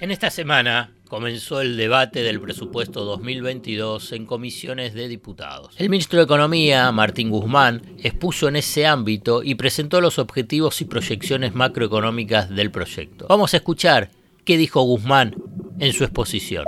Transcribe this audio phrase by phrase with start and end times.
[0.00, 5.74] En esta semana comenzó el debate del presupuesto 2022 en comisiones de diputados.
[5.76, 10.84] El ministro de Economía, Martín Guzmán, expuso en ese ámbito y presentó los objetivos y
[10.84, 13.26] proyecciones macroeconómicas del proyecto.
[13.28, 14.10] Vamos a escuchar
[14.44, 15.34] qué dijo Guzmán
[15.80, 16.64] en su exposición.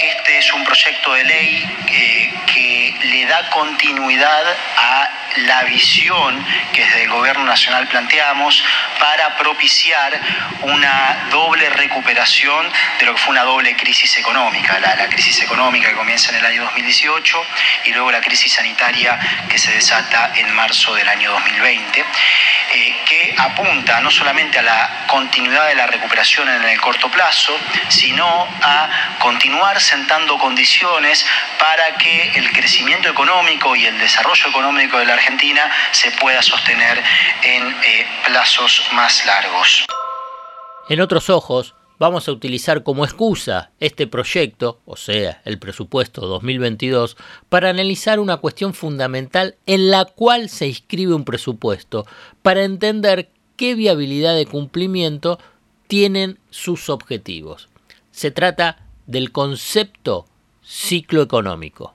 [0.00, 4.44] Este es un proyecto de ley que, que le da continuidad
[4.76, 8.64] a la visión que desde el Gobierno Nacional planteamos
[8.98, 10.20] para propiciar
[10.62, 15.88] una doble recuperación de lo que fue una doble crisis económica, la, la, crisis económica
[15.88, 17.46] que comienza en el año 2018
[17.84, 22.04] y luego la crisis sanitaria que se desata en marzo del año 2020,
[22.72, 27.58] eh, que apunta no solamente a la continuidad de la recuperación en el corto plazo,
[27.88, 31.26] sino a continuar sentando condiciones
[31.58, 36.98] para que el crecimiento económico y el desarrollo económico de la Argentina se pueda sostener
[37.42, 39.86] en eh, plazos más largos.
[40.90, 47.16] En otros ojos, vamos a utilizar como excusa este proyecto, o sea, el presupuesto 2022,
[47.48, 52.06] para analizar una cuestión fundamental en la cual se inscribe un presupuesto,
[52.42, 55.38] para entender qué viabilidad de cumplimiento
[55.86, 57.70] tienen sus objetivos.
[58.10, 60.26] Se trata del concepto
[60.62, 61.94] ciclo económico.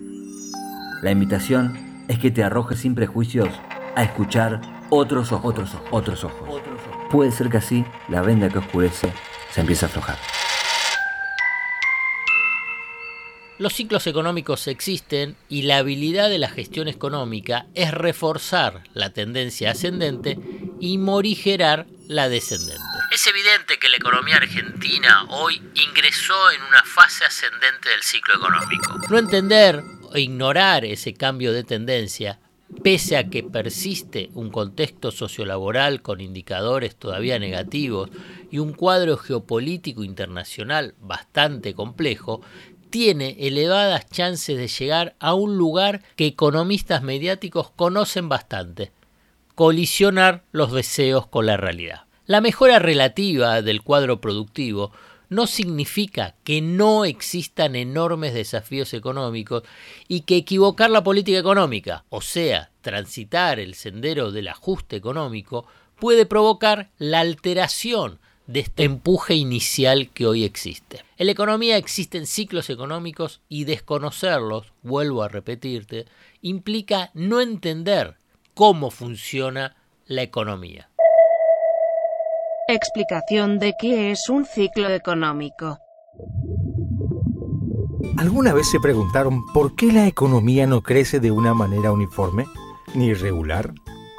[1.01, 3.49] La invitación es que te arrojes sin prejuicios
[3.95, 7.07] a escuchar otros ojos, otros ojos, otros ojos.
[7.09, 9.11] Puede ser que así la venda que oscurece
[9.51, 10.19] se empiece a aflojar.
[13.57, 19.71] Los ciclos económicos existen y la habilidad de la gestión económica es reforzar la tendencia
[19.71, 20.37] ascendente
[20.79, 22.81] y morigerar la descendente.
[23.11, 28.99] Es evidente que la economía argentina hoy ingresó en una fase ascendente del ciclo económico.
[29.09, 29.83] No entender
[30.19, 32.39] ignorar ese cambio de tendencia,
[32.83, 38.09] pese a que persiste un contexto sociolaboral con indicadores todavía negativos
[38.49, 42.41] y un cuadro geopolítico internacional bastante complejo,
[42.89, 48.91] tiene elevadas chances de llegar a un lugar que economistas mediáticos conocen bastante,
[49.55, 52.01] colisionar los deseos con la realidad.
[52.25, 54.91] La mejora relativa del cuadro productivo
[55.31, 59.63] no significa que no existan enormes desafíos económicos
[60.09, 65.65] y que equivocar la política económica, o sea, transitar el sendero del ajuste económico,
[65.95, 71.05] puede provocar la alteración de este empuje inicial que hoy existe.
[71.17, 76.07] En la economía existen ciclos económicos y desconocerlos, vuelvo a repetirte,
[76.41, 78.17] implica no entender
[78.53, 79.77] cómo funciona
[80.07, 80.89] la economía.
[82.73, 85.77] Explicación de qué es un ciclo económico.
[88.15, 92.45] ¿Alguna vez se preguntaron por qué la economía no crece de una manera uniforme
[92.95, 93.73] ni regular?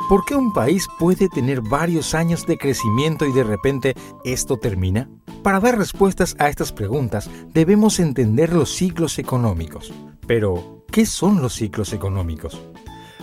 [0.06, 5.08] ¿Por qué un país puede tener varios años de crecimiento y de repente esto termina?
[5.42, 9.94] Para dar respuestas a estas preguntas debemos entender los ciclos económicos.
[10.26, 12.60] Pero, ¿qué son los ciclos económicos?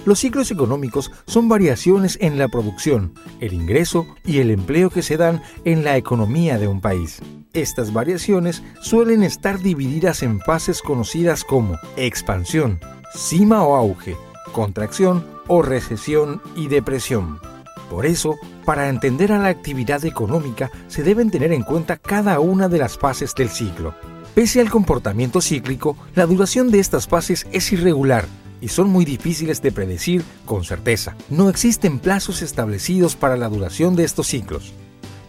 [0.10, 5.18] Los ciclos económicos son variaciones en la producción, el ingreso y el empleo que se
[5.18, 7.22] dan en la economía de un país.
[7.54, 12.80] Estas variaciones suelen estar divididas en fases conocidas como expansión,
[13.14, 14.18] cima o auge,
[14.52, 17.40] contracción o recesión y depresión.
[17.88, 22.68] Por eso, para entender a la actividad económica se deben tener en cuenta cada una
[22.68, 23.94] de las fases del ciclo.
[24.34, 28.26] Pese al comportamiento cíclico, la duración de estas fases es irregular
[28.62, 31.16] y son muy difíciles de predecir con certeza.
[31.30, 34.74] No existen plazos establecidos para la duración de estos ciclos.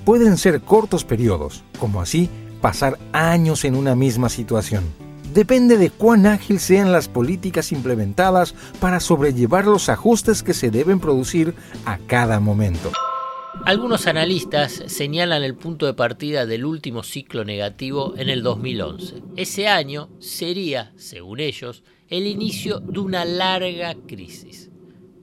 [0.05, 2.29] Pueden ser cortos periodos, como así
[2.61, 4.85] pasar años en una misma situación.
[5.35, 10.99] Depende de cuán ágil sean las políticas implementadas para sobrellevar los ajustes que se deben
[10.99, 11.55] producir
[11.85, 12.91] a cada momento.
[13.71, 19.23] Algunos analistas señalan el punto de partida del último ciclo negativo en el 2011.
[19.37, 24.73] Ese año sería, según ellos, el inicio de una larga crisis.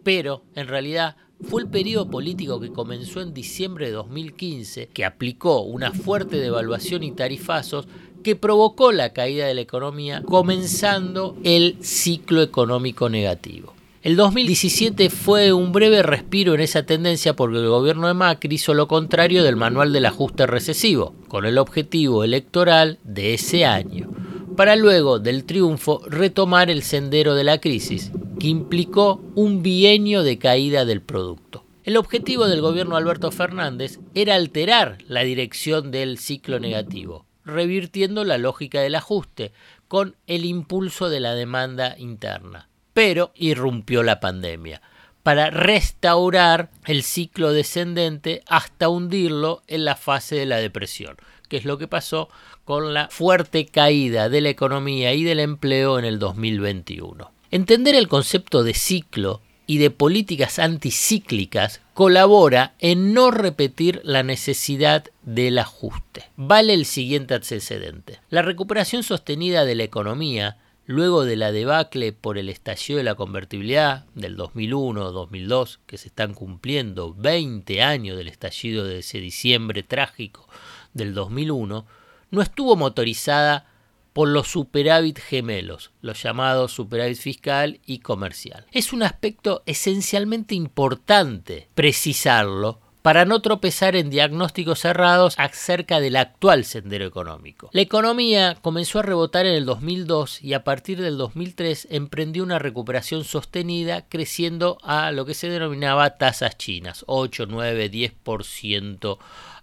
[0.02, 5.64] Pero, en realidad, fue el periodo político que comenzó en diciembre de 2015, que aplicó
[5.64, 7.90] una fuerte devaluación y tarifazos
[8.24, 13.77] que provocó la caída de la economía, comenzando el ciclo económico negativo.
[14.08, 18.74] El 2017 fue un breve respiro en esa tendencia porque el gobierno de Macri hizo
[18.74, 24.10] lo contrario del manual del ajuste recesivo, con el objetivo electoral de ese año,
[24.56, 30.38] para luego del triunfo retomar el sendero de la crisis, que implicó un bienio de
[30.38, 31.66] caída del producto.
[31.84, 38.24] El objetivo del gobierno de Alberto Fernández era alterar la dirección del ciclo negativo, revirtiendo
[38.24, 39.52] la lógica del ajuste
[39.90, 44.82] con el impulso de la demanda interna pero irrumpió la pandemia
[45.22, 51.16] para restaurar el ciclo descendente hasta hundirlo en la fase de la depresión,
[51.48, 52.28] que es lo que pasó
[52.66, 57.30] con la fuerte caída de la economía y del empleo en el 2021.
[57.52, 65.04] Entender el concepto de ciclo y de políticas anticíclicas colabora en no repetir la necesidad
[65.22, 66.32] del ajuste.
[66.36, 68.22] Vale el siguiente antecedente.
[68.32, 73.16] La recuperación sostenida de la economía luego de la debacle por el estallido de la
[73.16, 80.48] convertibilidad del 2001-2002, que se están cumpliendo 20 años del estallido de ese diciembre trágico
[80.94, 81.86] del 2001,
[82.32, 83.68] no estuvo motorizada
[84.14, 88.66] por los superávit gemelos, los llamados superávit fiscal y comercial.
[88.72, 96.66] Es un aspecto esencialmente importante precisarlo para no tropezar en diagnósticos cerrados acerca del actual
[96.66, 97.70] sendero económico.
[97.72, 102.60] La economía comenzó a rebotar en el 2002 y a partir del 2003 emprendió una
[102.60, 109.18] recuperación sostenida creciendo a lo que se denominaba tasas chinas, 8, 9, 10%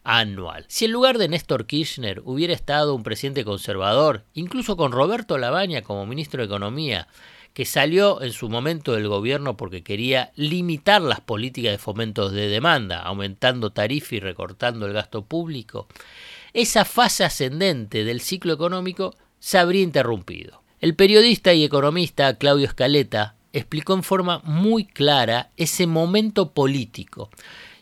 [0.04, 0.64] anual.
[0.68, 5.82] Si en lugar de Néstor Kirchner hubiera estado un presidente conservador, incluso con Roberto Labaña
[5.82, 7.08] como ministro de Economía,
[7.54, 12.48] que salió en su momento del gobierno porque quería limitar las políticas de fomentos de
[12.48, 15.86] demanda, aumentando tarifas y recortando el gasto público,
[16.52, 20.62] esa fase ascendente del ciclo económico se habría interrumpido.
[20.80, 27.30] El periodista y economista Claudio Escaleta explicó en forma muy clara ese momento político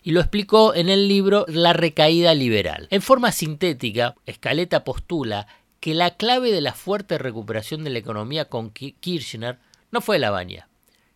[0.02, 2.88] y lo explicó en el libro La recaída liberal.
[2.90, 5.46] En forma sintética, Escaleta postula
[5.82, 9.58] que la clave de la fuerte recuperación de la economía con Kirchner
[9.90, 10.68] no fue la baña,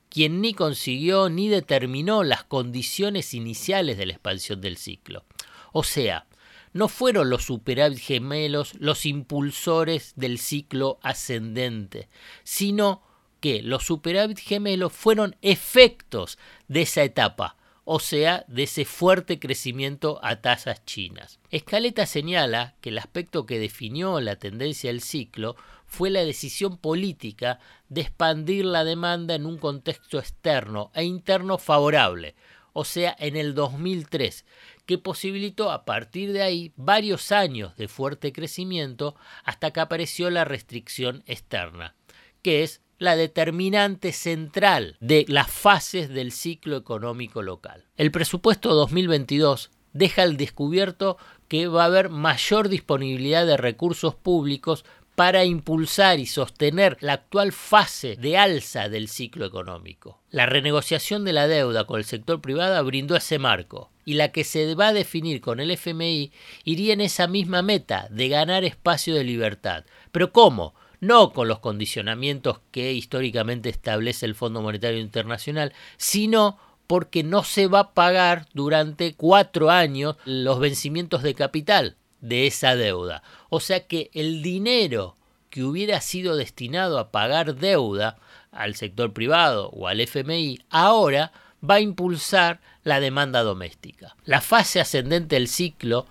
[0.09, 5.25] quien ni consiguió ni determinó las condiciones iniciales de la expansión del ciclo.
[5.73, 6.27] O sea,
[6.73, 12.09] no fueron los superávit gemelos los impulsores del ciclo ascendente,
[12.43, 13.03] sino
[13.39, 17.56] que los superávit gemelos fueron efectos de esa etapa,
[17.89, 21.39] o sea, de ese fuerte crecimiento a tasas chinas.
[21.51, 25.55] Escaleta señala que el aspecto que definió la tendencia del ciclo
[25.87, 32.35] fue la decisión política de expandir la demanda en un contexto externo e interno favorable,
[32.73, 34.45] o sea, en el 2003,
[34.85, 40.45] que posibilitó a partir de ahí varios años de fuerte crecimiento hasta que apareció la
[40.45, 41.95] restricción externa,
[42.43, 47.85] que es la determinante central de las fases del ciclo económico local.
[47.97, 51.17] El presupuesto 2022 deja al descubierto
[51.49, 54.85] que va a haber mayor disponibilidad de recursos públicos
[55.17, 60.21] para impulsar y sostener la actual fase de alza del ciclo económico.
[60.31, 64.45] La renegociación de la deuda con el sector privado brindó ese marco y la que
[64.45, 66.33] se va a definir con el FMI
[66.65, 69.85] iría en esa misma meta de ganar espacio de libertad.
[70.13, 70.75] ¿Pero cómo?
[71.01, 77.67] No con los condicionamientos que históricamente establece el Fondo Monetario Internacional, sino porque no se
[77.67, 83.23] va a pagar durante cuatro años los vencimientos de capital de esa deuda.
[83.49, 85.17] O sea que el dinero
[85.51, 88.19] que hubiera sido destinado a pagar deuda
[88.53, 91.33] al sector privado o al FMI ahora
[91.69, 94.17] va a impulsar la demanda doméstica.
[94.25, 96.07] La fase ascendente del ciclo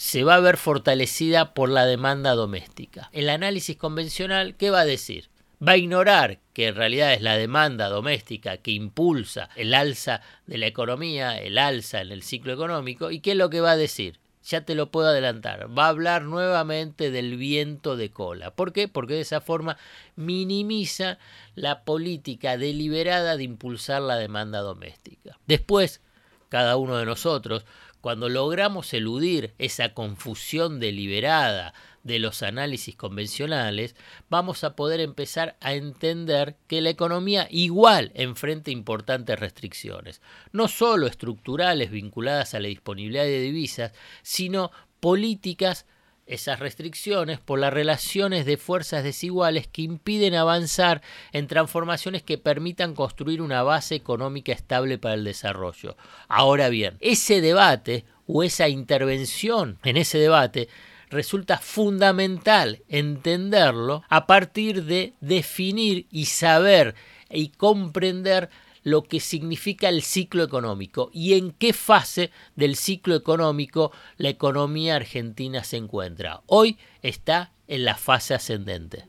[0.00, 3.10] se va a ver fortalecida por la demanda doméstica.
[3.12, 5.28] El análisis convencional, ¿qué va a decir?
[5.62, 10.56] Va a ignorar que en realidad es la demanda doméstica que impulsa el alza de
[10.56, 13.76] la economía, el alza en el ciclo económico, y qué es lo que va a
[13.76, 18.52] decir ya te lo puedo adelantar, va a hablar nuevamente del viento de cola.
[18.52, 18.88] ¿Por qué?
[18.88, 19.76] Porque de esa forma
[20.16, 21.18] minimiza
[21.54, 25.38] la política deliberada de impulsar la demanda doméstica.
[25.46, 26.00] Después,
[26.48, 27.66] cada uno de nosotros
[28.00, 33.94] cuando logramos eludir esa confusión deliberada de los análisis convencionales,
[34.30, 41.06] vamos a poder empezar a entender que la economía igual enfrenta importantes restricciones, no solo
[41.06, 43.92] estructurales vinculadas a la disponibilidad de divisas,
[44.22, 45.86] sino políticas
[46.30, 52.94] esas restricciones por las relaciones de fuerzas desiguales que impiden avanzar en transformaciones que permitan
[52.94, 55.96] construir una base económica estable para el desarrollo.
[56.28, 60.68] Ahora bien, ese debate o esa intervención en ese debate
[61.10, 66.94] resulta fundamental entenderlo a partir de definir y saber
[67.28, 68.50] y comprender
[68.82, 74.96] lo que significa el ciclo económico y en qué fase del ciclo económico la economía
[74.96, 76.42] argentina se encuentra.
[76.46, 79.06] Hoy está en la fase ascendente.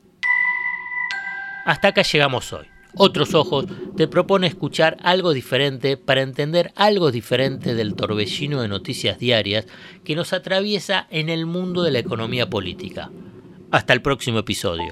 [1.65, 2.67] Hasta acá llegamos hoy.
[2.95, 9.17] Otros Ojos te propone escuchar algo diferente para entender algo diferente del torbellino de noticias
[9.17, 9.65] diarias
[10.03, 13.09] que nos atraviesa en el mundo de la economía política.
[13.71, 14.91] Hasta el próximo episodio.